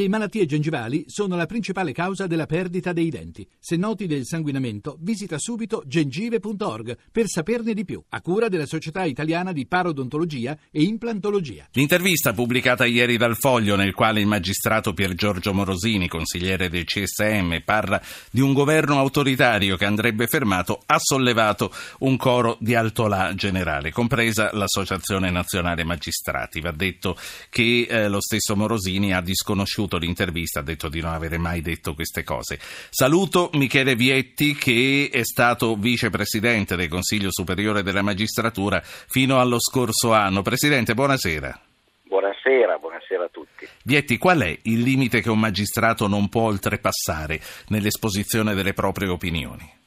Le 0.00 0.08
malattie 0.08 0.46
gengivali 0.46 1.04
sono 1.08 1.36
la 1.36 1.44
principale 1.44 1.92
causa 1.92 2.26
della 2.26 2.46
perdita 2.46 2.94
dei 2.94 3.10
denti. 3.10 3.46
Se 3.58 3.76
noti 3.76 4.06
del 4.06 4.24
sanguinamento, 4.24 4.96
visita 4.98 5.38
subito 5.38 5.82
gengive.org 5.84 6.96
per 7.12 7.26
saperne 7.28 7.74
di 7.74 7.84
più, 7.84 8.02
a 8.08 8.22
cura 8.22 8.48
della 8.48 8.64
Società 8.64 9.04
Italiana 9.04 9.52
di 9.52 9.66
Parodontologia 9.66 10.56
e 10.70 10.84
Implantologia. 10.84 11.68
L'intervista 11.72 12.32
pubblicata 12.32 12.86
ieri 12.86 13.18
dal 13.18 13.36
Foglio, 13.36 13.76
nel 13.76 13.92
quale 13.92 14.20
il 14.20 14.26
magistrato 14.26 14.94
Pier 14.94 15.12
Giorgio 15.12 15.52
Morosini, 15.52 16.08
consigliere 16.08 16.70
del 16.70 16.84
CSM, 16.84 17.58
parla 17.62 18.00
di 18.30 18.40
un 18.40 18.54
governo 18.54 18.98
autoritario 18.98 19.76
che 19.76 19.84
andrebbe 19.84 20.26
fermato, 20.28 20.80
ha 20.86 20.96
sollevato 20.98 21.70
un 21.98 22.16
coro 22.16 22.56
di 22.58 22.74
altolà 22.74 23.34
generale, 23.34 23.92
compresa 23.92 24.48
l'Associazione 24.54 25.30
Nazionale 25.30 25.84
Magistrati. 25.84 26.62
Va 26.62 26.72
detto 26.72 27.18
che 27.50 27.86
eh, 27.86 28.08
lo 28.08 28.22
stesso 28.22 28.56
Morosini 28.56 29.12
ha 29.12 29.20
disconosciuto 29.20 29.88
l'intervista, 29.98 30.60
ha 30.60 30.62
detto 30.62 30.88
di 30.88 31.00
non 31.00 31.12
avere 31.12 31.38
mai 31.38 31.60
detto 31.60 31.94
queste 31.94 32.24
cose. 32.24 32.58
Saluto 32.60 33.50
Michele 33.54 33.94
Vietti 33.94 34.54
che 34.54 35.08
è 35.12 35.24
stato 35.24 35.74
vicepresidente 35.76 36.76
del 36.76 36.88
Consiglio 36.88 37.30
Superiore 37.30 37.82
della 37.82 38.02
Magistratura 38.02 38.80
fino 38.82 39.40
allo 39.40 39.60
scorso 39.60 40.12
anno. 40.12 40.42
Presidente, 40.42 40.94
buonasera. 40.94 41.60
Buonasera, 42.04 42.78
buonasera 42.78 43.24
a 43.24 43.28
tutti. 43.28 43.68
Vietti, 43.84 44.18
qual 44.18 44.40
è 44.40 44.58
il 44.62 44.80
limite 44.80 45.20
che 45.20 45.30
un 45.30 45.38
magistrato 45.38 46.06
non 46.06 46.28
può 46.28 46.42
oltrepassare 46.42 47.40
nell'esposizione 47.68 48.54
delle 48.54 48.72
proprie 48.72 49.08
opinioni? 49.08 49.78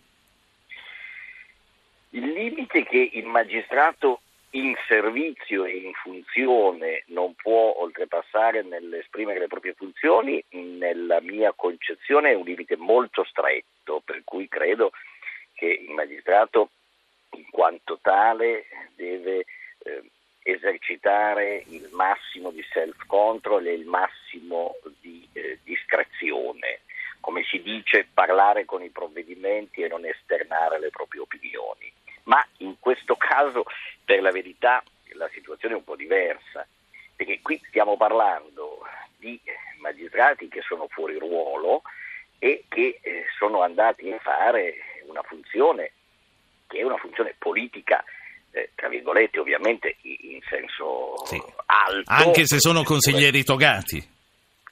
Il 2.11 2.31
limite 2.31 2.83
che 2.85 3.09
il 3.13 3.25
magistrato 3.25 4.22
in 4.55 4.75
servizio 4.88 5.66
e 5.66 5.77
in 5.77 5.93
funzione 5.93 7.03
non 7.07 7.34
può 7.34 7.75
oltrepassare 7.77 8.61
nell'esprimere 8.61 9.39
le 9.39 9.48
proprie 9.48 9.73
funzioni, 9.73 10.44
nella 10.52 11.21
mia 11.21 11.53
concezione 11.55 12.31
è 12.31 12.35
un 12.35 12.44
limite 12.44 12.75
molto 12.75 13.23
stretto, 13.23 14.02
per 14.05 14.22
cui 14.23 14.47
credo 14.47 14.91
che 15.53 15.66
il 15.66 15.91
magistrato 15.91 16.69
in 17.31 17.50
quanto 17.50 17.97
tale 18.02 18.66
deve 18.95 19.45
eh, 19.80 20.03
esercitare 20.44 21.63
il 21.69 21.89
massimo 21.91 22.52
di 22.52 22.63
self-control 22.72 23.66
e 23.66 23.73
il 23.73 23.85
massimo 23.85 24.75
di 25.00 25.28
eh, 25.33 25.59
discrezione, 25.63 26.81
come 27.22 27.44
si 27.44 27.59
dice, 27.61 28.08
parlare 28.13 28.66
con 28.66 28.83
i 28.83 28.89
provvedimenti 28.89 29.81
e 29.81 29.88
non 29.88 30.06
esternare 30.06 30.80
le 30.80 30.89
proprie 30.89 31.22
opinioni. 31.22 31.91
Ma 32.23 32.45
in 32.57 32.75
questo 32.79 33.16
caso 33.16 33.66
per 34.03 34.21
la 34.21 34.31
verità 34.31 34.83
la 35.13 35.29
situazione 35.33 35.75
è 35.75 35.77
un 35.77 35.83
po' 35.83 35.95
diversa, 35.95 36.66
perché 37.16 37.39
qui 37.41 37.61
stiamo 37.67 37.97
parlando 37.97 38.81
di 39.17 39.39
magistrati 39.79 40.47
che 40.47 40.61
sono 40.61 40.88
fuori 40.89 41.17
ruolo 41.17 41.81
e 42.39 42.66
che 42.67 42.99
eh, 43.01 43.25
sono 43.38 43.61
andati 43.61 44.11
a 44.11 44.19
fare 44.19 44.75
una 45.05 45.21
funzione 45.21 45.91
che 46.67 46.79
è 46.79 46.83
una 46.83 46.97
funzione 46.97 47.35
politica 47.38 48.03
eh, 48.51 48.71
tra 48.75 48.88
virgolette 48.88 49.39
ovviamente 49.39 49.97
in 50.01 50.39
senso 50.47 51.25
sì. 51.25 51.41
alto. 51.66 52.11
Anche 52.11 52.45
se 52.45 52.59
sono 52.59 52.83
consiglieri 52.83 53.44
togati. 53.44 54.11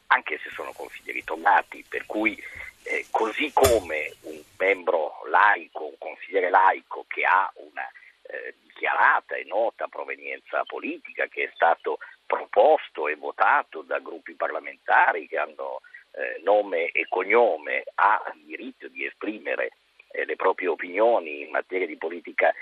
Anche 0.07 0.39
se 0.43 0.49
sono 0.53 0.71
consiglieri 0.73 1.23
togati, 1.23 1.83
per 1.87 2.05
cui 2.05 2.41
eh, 2.83 3.05
così 3.11 3.51
come 3.53 4.13
un 4.21 4.41
membro 4.57 5.21
laico, 5.29 5.85
un 5.85 5.97
consigliere 5.97 6.49
laico 6.49 7.05
che 7.07 7.23
ha 7.23 7.51
una 7.55 7.87
eh, 8.23 8.55
dichiarata 8.63 9.35
e 9.35 9.43
nota 9.45 9.87
provenienza 9.87 10.63
politica 10.63 11.27
che 11.27 11.43
è 11.43 11.51
stato 11.53 11.99
proposto 12.25 13.07
e 13.07 13.15
votato 13.15 13.81
da 13.81 13.99
gruppi 13.99 14.33
parlamentari 14.33 15.27
che 15.27 15.37
hanno 15.37 15.81
eh, 16.13 16.41
nome 16.43 16.89
e 16.91 17.05
cognome, 17.07 17.83
ha 17.95 18.21
diritto 18.43 18.87
di 18.87 19.05
esprimere 19.05 19.71
eh, 20.11 20.25
le 20.25 20.35
proprie 20.35 20.67
opinioni 20.67 21.41
in 21.41 21.49
materia 21.49 21.87
di 21.87 21.97
politica 21.97 22.53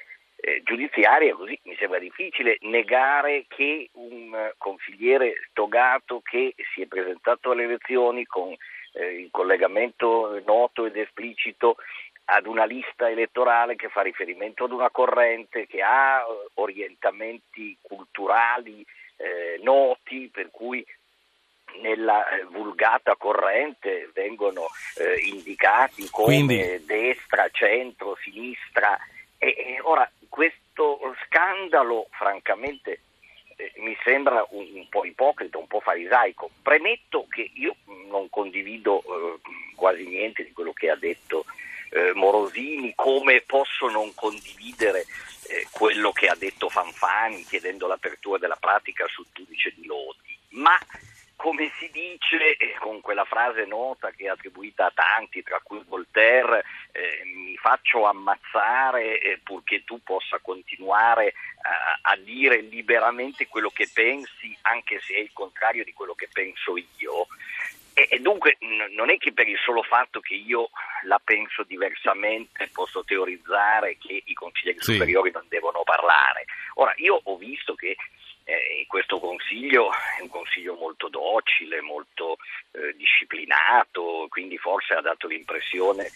eh, 0.42 0.62
giudiziaria, 0.64 1.36
così 1.36 1.60
mi 1.64 1.76
sembra 1.78 2.00
difficile 2.00 2.58
negare 2.62 3.46
che 3.48 3.90
un 3.94 4.52
consigliere 4.58 5.50
togato 5.54 6.22
che 6.24 6.54
si 6.74 6.82
è 6.82 6.86
presentato 6.86 7.52
alle 7.52 7.64
elezioni 7.64 8.26
con 8.26 8.56
eh, 9.00 9.22
il 9.22 9.30
collegamento 9.32 10.42
noto 10.46 10.86
ed 10.86 10.98
esplicito 10.98 11.78
ad 12.26 12.46
una 12.46 12.66
lista 12.66 13.10
elettorale 13.10 13.76
che 13.76 13.90
fa 13.90 14.02
riferimento 14.02 14.66
ad 14.66 14.72
una 14.72 14.90
corrente 14.92 15.66
che 15.66 15.82
ha 15.82 16.20
eh, 16.20 16.50
orientamenti 16.56 17.78
culturali 17.82 18.86
eh, 19.18 19.60
noti, 19.64 20.30
per 20.32 20.50
cui 20.52 20.86
nella 21.82 22.28
eh, 22.30 22.44
vulgata 22.46 23.16
corrente 23.16 24.10
vengono 24.14 24.68
eh, 24.98 25.20
indicati 25.28 26.08
come 26.10 26.36
Quindi... 26.36 26.86
destra, 26.86 27.50
centro, 27.50 28.18
sinistra. 28.22 28.98
E, 29.38 29.48
e, 29.48 29.80
ora 29.82 30.10
questo 30.28 31.00
scandalo, 31.26 32.08
francamente, 32.12 33.02
eh, 33.56 33.74
mi 33.78 33.98
sembra 34.04 34.46
un, 34.52 34.68
un, 34.74 34.88
po' 34.90 35.06
ipocrita, 35.06 35.58
un 35.58 35.68
po' 35.68 35.80
farisaico. 35.80 36.50
Premetto 36.62 37.26
che 37.30 37.50
io 37.56 37.76
non 38.10 38.30
condivido 38.30 39.02
eh, 39.02 39.40
quasi 39.76 40.06
niente 40.06 40.44
di 40.44 40.52
quello 40.52 40.74
che 40.74 40.90
ha 40.90 40.96
detto 40.96 41.46
eh, 41.92 42.12
Morosini, 42.14 42.94
come 42.96 43.42
posso 43.42 43.90
non 43.90 44.14
condividere 44.14 45.06
eh, 45.48 45.68
quello 45.72 46.12
che 46.12 46.28
ha 46.28 46.36
detto 46.36 46.70
Fanfani 46.70 47.44
chiedendo 47.44 47.88
l'apertura 47.88 48.38
della 48.38 48.58
pratica 48.60 49.08
sul 49.08 49.26
giudice 49.34 49.74
di 49.76 49.86
Lodi, 49.86 50.38
ma 50.50 50.78
come 51.40 51.72
si 51.80 51.90
dice 51.90 52.58
eh, 52.58 52.76
con 52.80 53.00
quella 53.00 53.24
frase 53.24 53.64
nota 53.64 54.12
che 54.12 54.26
è 54.26 54.28
attribuita 54.28 54.88
a 54.88 54.92
tanti, 54.94 55.42
tra 55.42 55.62
cui 55.64 55.82
Voltaire, 55.88 56.66
eh, 56.92 57.24
mi 57.24 57.56
faccio 57.56 58.04
ammazzare 58.04 59.22
eh, 59.22 59.40
purché 59.42 59.86
tu 59.86 60.04
possa 60.04 60.40
continuare 60.40 61.28
eh, 61.28 61.34
a 62.02 62.18
dire 62.18 62.60
liberamente 62.60 63.48
quello 63.48 63.70
che 63.70 63.90
pensi, 63.94 64.54
anche 64.64 65.00
se 65.00 65.14
è 65.14 65.20
il 65.20 65.32
contrario 65.32 65.86
di 65.86 65.94
quello 65.94 66.14
che 66.14 66.28
penso 66.30 66.76
io. 66.76 67.28
E, 68.00 68.08
e 68.12 68.20
dunque 68.20 68.56
n- 68.62 68.94
non 68.96 69.10
è 69.10 69.18
che 69.18 69.34
per 69.34 69.50
il 69.50 69.58
solo 69.62 69.84
fatto 69.84 70.22
che 70.22 70.34
io 70.34 70.70
la 71.04 71.20
penso 71.22 71.64
diversamente 71.64 72.70
posso 72.72 73.04
teorizzare 73.04 73.98
che 73.98 74.22
i 74.24 74.34
consiglieri 74.34 74.80
sì. 74.80 74.94
superiori 74.94 75.32
non 75.32 75.44
devono 75.50 75.82
parlare. 75.84 76.46
Ora, 76.76 76.94
io 76.98 77.20
ho 77.22 77.36
visto 77.36 77.76
che 77.76 77.98
eh, 78.46 78.86
questo 78.88 79.20
consiglio 79.20 79.90
è 79.92 80.22
un 80.22 80.30
consiglio 80.30 80.76
molto 80.76 81.10
docile, 81.10 81.82
molto 81.82 82.38
eh, 82.72 82.96
disciplinato, 82.96 84.28
quindi 84.30 84.58
forse 84.58 84.94
ha 84.94 85.02
dato 85.02 85.28
l'impressione 85.28 86.10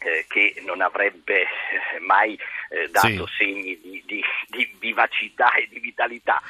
eh, 0.00 0.26
che 0.28 0.60
non 0.66 0.82
avrebbe 0.82 1.42
eh, 1.42 1.98
mai 2.00 2.38
eh, 2.68 2.88
dato 2.90 3.26
sì. 3.26 3.34
segni 3.38 3.80
di, 3.80 4.02
di, 4.04 4.22
di, 4.48 4.76
vivacità 4.78 5.52
e 5.54 5.66
di 5.66 5.80
vitalità. 5.80 6.42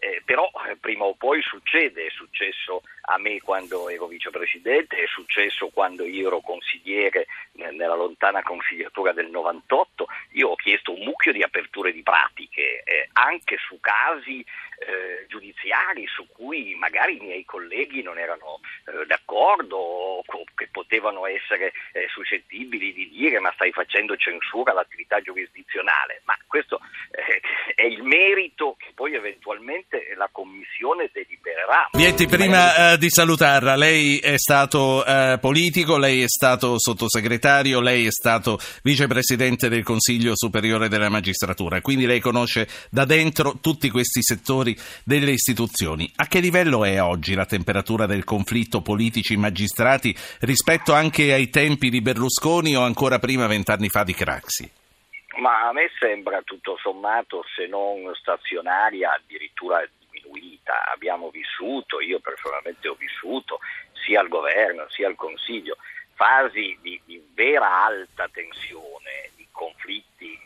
Eh, 0.00 0.22
però 0.24 0.48
eh, 0.68 0.76
prima 0.76 1.04
o 1.04 1.14
poi 1.14 1.42
succede, 1.42 2.06
è 2.06 2.10
successo 2.10 2.82
a 3.10 3.18
me 3.18 3.40
quando 3.40 3.88
ero 3.88 4.06
vicepresidente, 4.06 4.96
è 4.96 5.06
successo 5.06 5.68
quando 5.68 6.04
io 6.04 6.28
ero 6.28 6.40
consigliere 6.40 7.26
nella 7.52 7.94
lontana 7.94 8.42
consigliatura 8.42 9.12
del 9.12 9.28
98, 9.30 10.06
io 10.32 10.48
ho 10.50 10.56
chiesto 10.56 10.92
un 10.92 11.02
mucchio 11.02 11.32
di 11.32 11.42
aperture 11.42 11.92
di 11.92 12.02
pratiche, 12.02 12.82
eh, 12.84 13.08
anche 13.14 13.56
su 13.58 13.80
casi 13.80 14.44
eh, 14.78 15.26
giudiziari 15.26 16.06
su 16.06 16.26
cui 16.28 16.74
magari 16.76 17.16
i 17.16 17.20
miei 17.20 17.44
colleghi 17.44 18.02
non 18.02 18.18
erano 18.18 18.60
eh, 18.86 19.06
d'accordo 19.06 19.76
o 19.76 20.22
che 20.54 20.68
potevano 20.68 21.26
essere 21.26 21.72
eh, 21.92 22.06
suscettibili 22.08 22.92
di 22.92 23.08
dire 23.08 23.40
ma 23.40 23.52
stai 23.54 23.72
facendo 23.72 24.16
censura 24.16 24.72
all'attività 24.72 25.20
giurisdizionale, 25.20 26.22
ma 26.24 26.36
questo 26.46 26.80
eh, 27.10 27.40
è 27.74 27.82
il 27.82 28.02
merito 28.02 28.76
che 28.78 28.92
poi 28.94 29.14
eventualmente 29.14 30.14
la 30.16 30.28
Commissione 30.30 31.10
delibererà. 31.12 31.87
Vietti, 31.98 32.26
prima 32.26 32.92
eh, 32.92 32.96
di 32.96 33.10
salutarla, 33.10 33.74
lei 33.74 34.18
è 34.18 34.38
stato 34.38 35.04
eh, 35.04 35.36
politico, 35.40 35.98
lei 35.98 36.22
è 36.22 36.28
stato 36.28 36.78
sottosegretario, 36.78 37.80
lei 37.80 38.06
è 38.06 38.12
stato 38.12 38.56
vicepresidente 38.84 39.68
del 39.68 39.82
Consiglio 39.82 40.36
Superiore 40.36 40.88
della 40.88 41.08
Magistratura, 41.08 41.80
quindi 41.80 42.06
lei 42.06 42.20
conosce 42.20 42.68
da 42.88 43.04
dentro 43.04 43.58
tutti 43.60 43.90
questi 43.90 44.22
settori 44.22 44.36
settori 44.38 44.76
delle 45.04 45.32
istituzioni. 45.32 46.10
A 46.16 46.26
che 46.26 46.38
livello 46.38 46.84
è 46.84 47.02
oggi 47.02 47.34
la 47.34 47.46
temperatura 47.46 48.06
del 48.06 48.22
conflitto 48.22 48.80
politici-magistrati 48.80 50.14
rispetto 50.40 50.92
anche 50.92 51.32
ai 51.32 51.50
tempi 51.50 51.90
di 51.90 52.00
Berlusconi 52.00 52.76
o 52.76 52.82
ancora 52.82 53.18
prima, 53.18 53.48
vent'anni 53.48 53.88
fa, 53.88 54.04
di 54.04 54.14
Craxi? 54.14 54.70
Ma 55.40 55.68
a 55.68 55.72
me 55.72 55.88
sembra 55.98 56.40
tutto 56.44 56.76
sommato, 56.80 57.44
se 57.54 57.66
non 57.66 58.10
stazionaria, 58.14 59.14
addirittura 59.14 59.82
diminuita. 60.28 60.86
Abbiamo 60.86 61.30
vissuto, 61.30 62.00
io 62.00 62.20
personalmente 62.20 62.88
ho 62.88 62.94
vissuto, 62.94 63.60
sia 64.04 64.20
al 64.20 64.28
governo 64.28 64.88
sia 64.88 65.08
al 65.08 65.16
Consiglio, 65.16 65.76
fasi 66.14 66.76
di, 66.80 67.00
di 67.04 67.22
vera 67.34 67.84
alta 67.84 68.28
tensione, 68.28 69.30
di 69.36 69.46
conflitti 69.50 70.38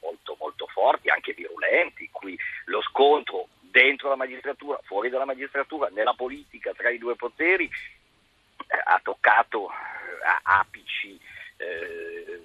molto, 0.00 0.36
molto 0.38 0.66
forti, 0.66 1.08
anche 1.08 1.32
virulenti, 1.32 2.08
cui 2.10 2.38
lo 2.66 2.80
scontro 2.82 3.48
dentro 3.60 4.08
la 4.08 4.16
magistratura, 4.16 4.78
fuori 4.84 5.08
dalla 5.08 5.24
magistratura, 5.24 5.88
nella 5.90 6.14
politica, 6.14 6.72
tra 6.72 6.90
i 6.90 6.98
due 6.98 7.16
poteri, 7.16 7.64
eh, 7.64 8.80
ha 8.84 9.00
toccato 9.02 9.70
eh, 9.70 10.38
apici 10.42 11.18
eh, 11.56 12.40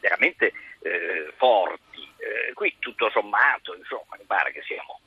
veramente 0.00 0.52
eh, 0.80 1.32
forti. 1.36 1.80
Eh, 2.16 2.52
qui 2.54 2.76
tutto 2.78 3.10
sommato, 3.10 3.74
insomma, 3.74 4.16
mi 4.16 4.24
pare 4.24 4.52
che 4.52 4.62
siamo 4.62 5.01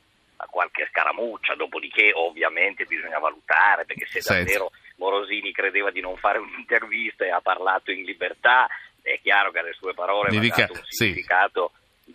qualche 0.56 0.86
scaramuccia, 0.88 1.54
dopodiché 1.54 2.12
ovviamente 2.14 2.86
bisogna 2.86 3.18
valutare, 3.18 3.84
perché 3.84 4.06
se 4.06 4.22
davvero 4.24 4.70
Morosini 4.96 5.52
credeva 5.52 5.90
di 5.90 6.00
non 6.00 6.16
fare 6.16 6.38
un'intervista 6.40 7.26
e 7.26 7.30
ha 7.30 7.42
parlato 7.42 7.90
in 7.90 8.04
libertà, 8.04 8.66
è 9.02 9.20
chiaro 9.20 9.50
che 9.50 9.58
alle 9.58 9.74
sue 9.74 9.92
parole 9.92 10.34
ha 10.34 10.40
dato 10.40 10.72
un 10.72 10.80
sì. 10.88 11.12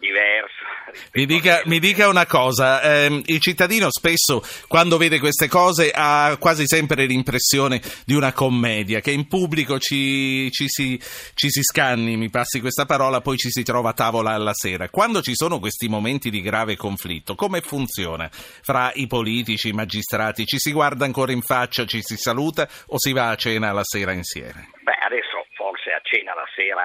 Diverso. 0.02 0.66
Mi 1.14 1.26
dica, 1.26 1.62
mi 1.66 1.80
dica 1.80 2.10
una 2.10 2.26
cosa, 2.26 2.82
ehm, 2.82 3.22
il 3.26 3.40
cittadino 3.40 3.90
spesso 3.90 4.44
quando 4.68 4.98
vede 4.98 5.20
queste 5.20 5.48
cose 5.48 5.92
ha 5.94 6.36
quasi 6.38 6.68
sempre 6.68 7.06
l'impressione 7.06 7.80
di 8.06 8.14
una 8.14 8.34
commedia, 8.34 9.00
che 9.00 9.12
in 9.12 9.28
pubblico 9.28 9.80
ci, 9.80 10.52
ci 10.52 10.68
si, 10.68 11.00
ci 11.34 11.50
si 11.50 11.62
scanni, 11.62 12.18
mi 12.18 12.30
passi 12.30 12.60
questa 12.60 12.86
parola, 12.86 13.22
poi 13.22 13.38
ci 13.38 13.50
si 13.50 13.64
trova 13.64 13.92
a 13.92 13.94
tavola 13.94 14.32
alla 14.32 14.54
sera. 14.54 14.90
Quando 14.90 15.22
ci 15.22 15.36
sono 15.36 15.60
questi 15.60 15.88
momenti 15.88 16.30
di 16.30 16.42
grave 16.42 16.76
conflitto, 16.76 17.36
come 17.36 17.62
funziona 17.62 18.28
fra 18.32 18.92
i 18.96 19.08
politici, 19.08 19.70
i 19.70 19.74
magistrati? 19.74 20.46
Ci 20.46 20.58
si 20.58 20.72
guarda 20.72 21.06
ancora 21.06 21.32
in 21.32 21.42
faccia, 21.42 21.86
ci 21.86 22.02
si 22.02 22.18
saluta 22.18 22.68
o 22.88 22.98
si 22.98 23.14
va 23.14 23.30
a 23.30 23.36
cena 23.36 23.72
la 23.72 23.84
sera 23.84 24.12
insieme? 24.12 24.72
Beh, 24.82 25.00
adesso 25.06 25.46
forse 25.56 25.92
a 25.92 26.02
cena 26.04 26.34
la 26.34 26.48
sera 26.56 26.84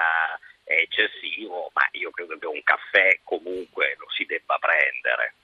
è 0.67 0.75
eccessivo, 0.75 1.71
ma 1.75 1.87
io 1.93 2.11
credo 2.11 2.37
che 2.37 2.47
un 2.47 2.63
caffè 2.65 3.21
comunque 3.23 3.95
lo 3.99 4.07
si 4.11 4.25
debba 4.27 4.59
prendere. 4.59 5.35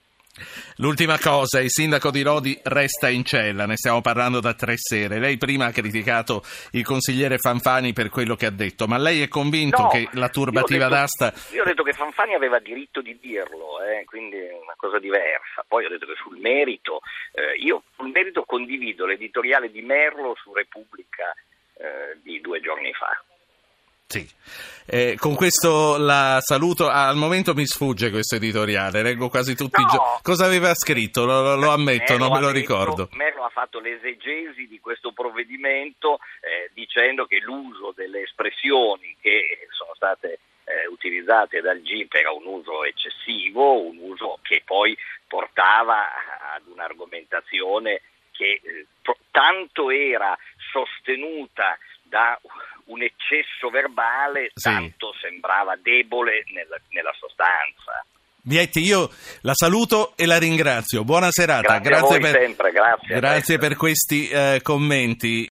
L'ultima 0.77 1.19
cosa, 1.19 1.61
il 1.61 1.69
sindaco 1.69 2.09
di 2.09 2.23
Lodi 2.23 2.59
resta 2.63 3.07
in 3.07 3.23
cella, 3.23 3.67
ne 3.67 3.77
stiamo 3.77 4.01
parlando 4.01 4.39
da 4.39 4.55
tre 4.55 4.73
sere. 4.77 5.19
Lei 5.19 5.37
prima 5.37 5.67
ha 5.67 5.71
criticato 5.71 6.41
il 6.71 6.83
consigliere 6.83 7.37
Fanfani 7.37 7.93
per 7.93 8.09
quello 8.09 8.35
che 8.35 8.47
ha 8.47 8.51
detto, 8.51 8.87
ma 8.87 8.97
lei 8.97 9.21
è 9.21 9.27
convinto 9.27 9.83
No, 9.83 9.87
che 9.89 10.09
la 10.13 10.29
turbativa 10.29 10.85
io 10.85 10.89
detto- 10.89 10.99
d'asta... 10.99 11.33
Io 11.53 11.61
ho 11.61 11.65
detto 11.65 11.83
che 11.83 11.93
Fanfani 11.93 12.33
aveva 12.33 12.59
diritto 12.59 13.01
di 13.01 13.17
dirlo, 13.19 13.81
eh, 13.83 14.03
quindi 14.05 14.37
è 14.37 14.51
una 14.53 14.73
cosa 14.75 14.97
diversa. 14.97 15.63
Poi 15.67 15.85
ho 15.85 15.89
detto 15.89 16.07
che 16.07 16.15
sul 16.15 16.37
merito, 16.39 17.01
eh, 17.33 17.55
io 17.59 17.83
sul 17.95 18.09
merito 18.09 18.43
condivido 18.43 19.05
l'editoriale 19.05 19.69
di 19.69 19.83
Merlo 19.83 20.35
su 20.41 20.51
Repubblica 20.51 21.31
eh, 21.77 22.17
di 22.23 22.41
due 22.41 22.59
giorni 22.59 22.91
fa. 22.93 23.23
Sì. 24.19 24.29
Eh, 24.85 25.15
con 25.17 25.35
questo 25.35 25.97
la 25.97 26.39
saluto. 26.41 26.89
Ah, 26.89 27.07
al 27.07 27.15
momento 27.15 27.53
mi 27.53 27.65
sfugge 27.65 28.09
questo 28.11 28.35
editoriale, 28.35 29.01
leggo 29.01 29.29
quasi 29.29 29.55
tutti 29.55 29.79
i 29.79 29.83
No. 29.83 29.89
giorni. 29.89 30.19
Cosa 30.21 30.45
aveva 30.45 30.73
scritto? 30.73 31.23
Lo, 31.25 31.41
lo- 31.41 31.55
lo 31.55 31.69
ammetto, 31.71 32.11
Merlo 32.13 32.27
non 32.27 32.33
me 32.33 32.39
lo 32.41 32.51
detto- 32.51 32.59
ricordo. 32.59 33.09
Merlo 33.13 33.43
ha 33.45 33.49
fatto 33.49 33.79
l'esegesi 33.79 34.67
di 34.67 34.79
questo 34.81 35.13
provvedimento 35.13 36.19
eh, 36.41 36.69
dicendo 36.73 37.25
che 37.25 37.39
l'uso 37.39 37.93
delle 37.95 38.23
espressioni 38.23 39.15
che 39.21 39.67
sono 39.71 39.93
state 39.95 40.39
eh, 40.65 40.87
utilizzate 40.91 41.61
dal 41.61 41.81
GIP 41.81 42.13
era 42.15 42.31
un 42.31 42.45
uso 42.45 42.83
eccessivo, 42.83 43.81
un 43.81 43.97
uso 43.99 44.39
che 44.41 44.61
poi 44.65 44.97
portava 45.27 46.07
ad 46.55 46.63
un'argomentazione 46.67 48.01
che 48.31 48.59
eh, 48.63 48.85
tanto 49.31 49.89
era 49.91 50.37
sostenuta 50.71 51.77
da 52.03 52.39
un 52.85 53.01
eccesso 53.01 53.69
verbale, 53.69 54.51
Sì. 54.53 54.69
tanto 54.69 55.13
sembrava 55.21 55.75
debole 55.81 56.43
nella- 56.53 56.79
nella 56.89 57.13
sostanza. 57.17 58.05
Vietti, 58.45 58.81
io 58.81 59.09
la 59.43 59.53
saluto 59.53 60.11
e 60.17 60.25
la 60.25 60.37
ringrazio. 60.37 61.05
Buona 61.05 61.29
serata. 61.31 61.77
Grazie 61.79 62.01
voi 62.09 62.19
per, 62.19 62.31
sempre, 62.41 62.71
grazie 62.73 63.15
grazie 63.15 63.57
per 63.57 63.75
questi 63.77 64.27
eh, 64.27 64.59
commenti. 64.61 65.41